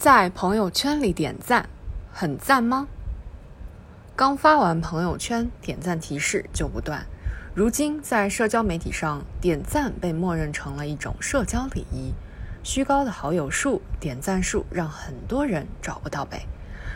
[0.00, 1.68] 在朋友圈里点赞，
[2.10, 2.88] 很赞吗？
[4.16, 7.04] 刚发完朋友圈，点赞提示就不断。
[7.54, 12.14] 如今在社交媒体上，点赞被默认成了一种社交礼仪。
[12.62, 16.46] 虚高的好友数、点赞数让很多人找不到北。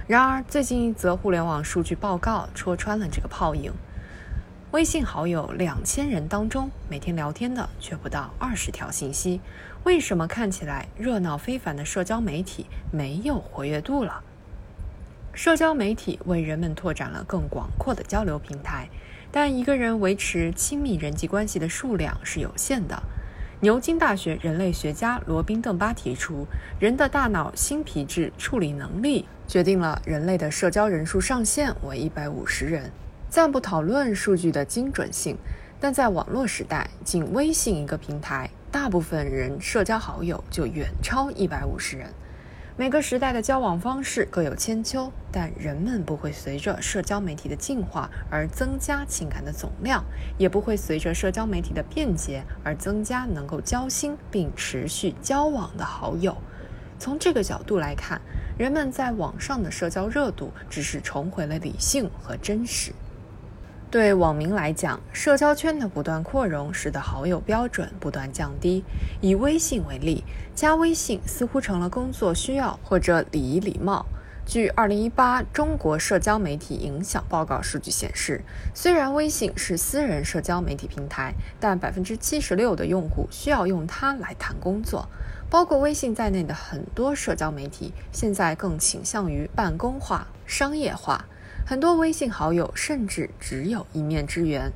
[0.06, 3.70] 然而，最近一则互联网数据报告戳穿了这个泡影。
[4.74, 9.40] 微信好友两千人当中，每天聊天的却不到二十条信息。
[9.84, 14.20] 为什么看起来热闹非凡的社交媒体没有活跃度了？
[15.32, 18.88] 社交媒体为人们拓展了更广阔的交流平台，
[19.30, 23.00] 但一个人维持亲密人际关系的数量是有限的。
[23.60, 26.44] 牛津大学人类学家罗宾·邓巴提出，
[26.80, 32.90] 人的大脑新皮质处理能力决定了人类的社交人数上限为一百五十人。
[33.34, 35.36] 暂不讨论数据的精准性，
[35.80, 42.06] 但在网络时代，仅微信一个平台，大部分人社交好友就远超一百五十人。
[42.76, 50.04] 每个时代的交往方式各有千秋，但人们不会随着社交媒体的进化而增加情感的总量，
[50.38, 56.36] 也不会随着社交媒体的便捷而增加能够交心并持续交往的好友。
[57.00, 58.20] 从这个角度来看，
[58.56, 62.92] 人们在网上的社交热度只是重回了理性和真实。
[63.94, 68.82] 对网民来讲，社交圈的不断扩容，使得好友标准不断降低。
[69.20, 74.04] 以微信为例，加微信似乎成了工作需要或者礼仪礼貌。
[74.44, 78.42] 据2018中国社交媒体影响报告数据显示，
[78.74, 85.08] 虽然微信是私人社交媒体平台，但76%的用户需要用它来谈工作。
[85.48, 91.26] 包括微信在内的很多社交媒体，现在更倾向于办公化、商业化。
[91.66, 94.70] 很多微信好友甚至只有一面之缘，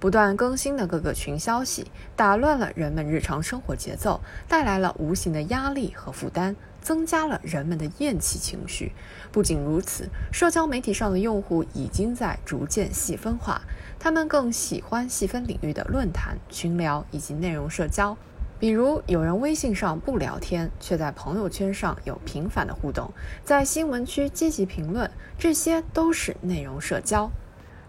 [0.00, 8.90] 不断更新的各个群消息打乱了人们日常生活节奏，带来了无形的压力和负担，增加了人们的厌弃情绪。
[9.30, 13.62] 不仅如此，社交媒体上的用户已经在逐渐细分化，
[14.00, 18.16] 他们更喜欢细分领域的论坛、群聊以及内容社交。
[18.62, 23.10] 比如，有人微信上不聊天，却在朋友圈上有频繁的互动，
[23.42, 27.28] 在新闻区积极评论，这些都是内容社交。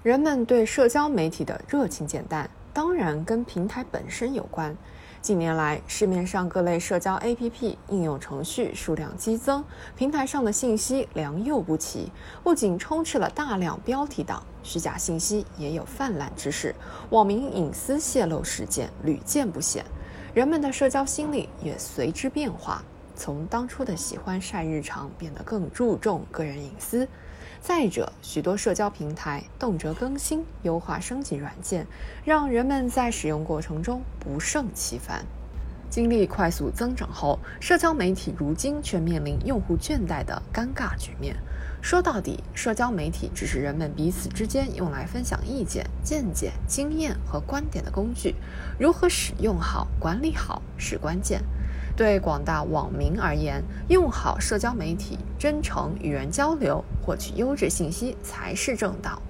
[0.02, 4.76] 人们对社交媒体的热情减淡，当然跟平台本身有关。
[5.22, 9.64] 近年来，市面上各类社交 APP 应用程序数量激增，
[9.96, 12.12] 平台上的信息良莠不齐，
[12.42, 16.74] 不仅充斥了大量标题党，虚假信息也有泛滥之势，
[17.12, 19.86] 网民隐私泄露事件屡见不鲜。
[20.34, 22.84] 人们的社交心理也随之变化，
[23.16, 27.08] 从当初的喜欢晒日常变得更注重个人隐私。
[27.62, 31.86] 再者，许多社交平台动辄更新、优化、升级软件，
[32.26, 35.24] 让人们在使用过程中不胜其烦。
[35.94, 41.36] 经历快速增长后，社交媒体如今却面临用户倦怠的尴尬局面。
[41.84, 48.34] 说到底，社交媒体只是人们彼此之间用来分享意见、见解、经验和观点的工具，
[48.80, 51.44] 如何使用好、管理好是关键。
[51.96, 59.22] 对广大网民而言，用好社交媒体，真诚与人交流，获取优质信息才是正道。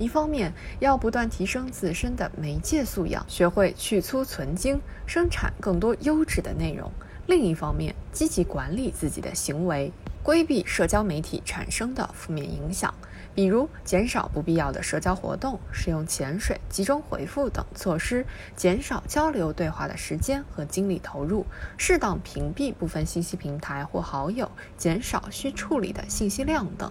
[0.00, 6.88] 一方面要不断提升自身的媒介素养，学会去粗存精，生产更多优质的内容；
[7.26, 9.92] 另一方面，积极管理自己的行为。
[10.22, 12.94] 规避社交媒体产生的负面影响，
[13.34, 18.24] 比如减少不必要的社交活动，使用潜水、集中回复等措施，
[18.56, 21.44] 减少交流对话的时间和精力投入，
[21.76, 26.90] 适当屏蔽部分信息平台或好友，减少需处理的信息量等。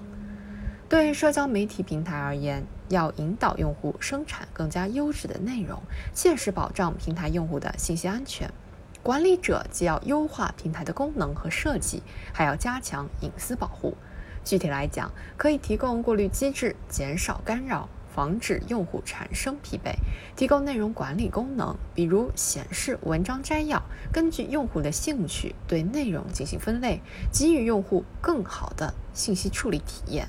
[0.90, 5.80] 对社交媒体平台而言，要引导用户生产更加优质的内容，
[6.16, 8.52] 切实保障平台用户的信息安全。
[9.04, 12.02] 管理者既要优化平台的功能和设计，
[12.34, 13.96] 还要加强隐私保护。
[14.44, 19.92] 具体来讲，可以提供过滤机制，减少干扰，防止用户产生疲惫；
[20.36, 27.00] 提供内容管理功能，比如显示文章摘要，根据用户的兴趣对内容进行分类，
[27.32, 30.28] 给予用户更好的信息处理体验。